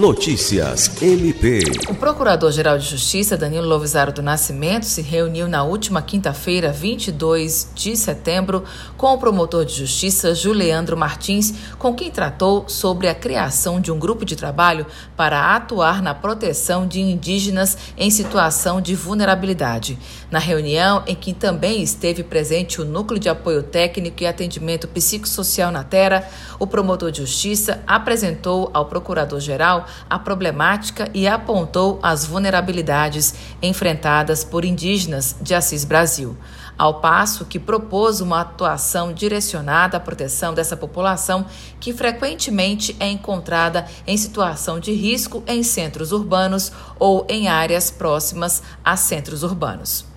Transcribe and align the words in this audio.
Notícias 0.00 0.90
MP. 1.02 1.60
O 1.86 1.94
Procurador-Geral 1.94 2.78
de 2.78 2.86
Justiça, 2.86 3.36
Danilo 3.36 3.68
Lovisaro 3.68 4.10
do 4.10 4.22
Nascimento, 4.22 4.86
se 4.86 5.02
reuniu 5.02 5.46
na 5.46 5.62
última 5.62 6.00
quinta-feira, 6.00 6.72
22 6.72 7.72
de 7.74 7.94
setembro, 7.94 8.64
com 8.96 9.12
o 9.12 9.18
promotor 9.18 9.62
de 9.66 9.74
justiça, 9.74 10.34
Juliandro 10.34 10.96
Martins, 10.96 11.52
com 11.78 11.94
quem 11.94 12.10
tratou 12.10 12.66
sobre 12.66 13.08
a 13.08 13.14
criação 13.14 13.78
de 13.78 13.92
um 13.92 13.98
grupo 13.98 14.24
de 14.24 14.36
trabalho 14.36 14.86
para 15.18 15.54
atuar 15.54 16.00
na 16.00 16.14
proteção 16.14 16.86
de 16.86 16.98
indígenas 16.98 17.76
em 17.94 18.10
situação 18.10 18.80
de 18.80 18.94
vulnerabilidade. 18.94 19.98
Na 20.30 20.38
reunião, 20.38 21.02
em 21.06 21.14
que 21.14 21.34
também 21.34 21.82
esteve 21.82 22.24
presente 22.24 22.80
o 22.80 22.86
Núcleo 22.86 23.20
de 23.20 23.28
Apoio 23.28 23.62
Técnico 23.62 24.22
e 24.22 24.26
Atendimento 24.26 24.88
Psicossocial 24.88 25.70
na 25.70 25.84
Terra, 25.84 26.26
o 26.58 26.66
promotor 26.66 27.10
de 27.10 27.20
justiça 27.20 27.82
apresentou 27.86 28.70
ao 28.72 28.86
Procurador-Geral 28.86 29.89
a 30.08 30.18
problemática 30.18 31.10
e 31.14 31.26
apontou 31.26 31.98
as 32.02 32.24
vulnerabilidades 32.24 33.34
enfrentadas 33.62 34.44
por 34.44 34.64
indígenas 34.64 35.36
de 35.40 35.54
Assis 35.54 35.84
Brasil, 35.84 36.36
ao 36.76 37.00
passo 37.00 37.44
que 37.44 37.58
propôs 37.58 38.20
uma 38.20 38.40
atuação 38.40 39.12
direcionada 39.12 39.96
à 39.96 40.00
proteção 40.00 40.54
dessa 40.54 40.76
população 40.76 41.46
que 41.78 41.92
frequentemente 41.92 42.96
é 42.98 43.08
encontrada 43.08 43.86
em 44.06 44.16
situação 44.16 44.80
de 44.80 44.92
risco 44.92 45.42
em 45.46 45.62
centros 45.62 46.12
urbanos 46.12 46.72
ou 46.98 47.26
em 47.28 47.48
áreas 47.48 47.90
próximas 47.90 48.62
a 48.84 48.96
centros 48.96 49.42
urbanos. 49.42 50.09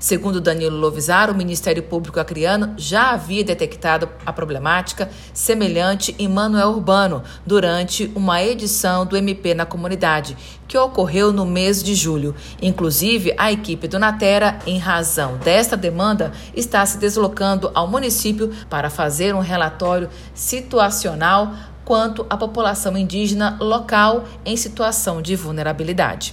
Segundo 0.00 0.40
Danilo 0.40 0.78
Lovisaro, 0.78 1.34
o 1.34 1.36
Ministério 1.36 1.82
Público 1.82 2.18
Acreano 2.18 2.72
já 2.78 3.10
havia 3.10 3.44
detectado 3.44 4.08
a 4.24 4.32
problemática 4.32 5.10
semelhante 5.34 6.16
em 6.18 6.26
Manuel 6.26 6.70
Urbano 6.70 7.22
durante 7.44 8.10
uma 8.14 8.42
edição 8.42 9.04
do 9.04 9.14
MP 9.14 9.52
na 9.52 9.66
comunidade, 9.66 10.34
que 10.66 10.78
ocorreu 10.78 11.34
no 11.34 11.44
mês 11.44 11.82
de 11.82 11.94
julho. 11.94 12.34
Inclusive, 12.62 13.34
a 13.36 13.52
equipe 13.52 13.86
do 13.86 13.98
Natera, 13.98 14.58
em 14.66 14.78
razão 14.78 15.36
desta 15.36 15.76
demanda, 15.76 16.32
está 16.56 16.84
se 16.86 16.96
deslocando 16.96 17.70
ao 17.74 17.86
município 17.86 18.50
para 18.70 18.88
fazer 18.88 19.34
um 19.34 19.40
relatório 19.40 20.08
situacional 20.32 21.52
quanto 21.84 22.24
à 22.30 22.38
população 22.38 22.96
indígena 22.96 23.58
local 23.60 24.24
em 24.46 24.56
situação 24.56 25.20
de 25.20 25.36
vulnerabilidade. 25.36 26.32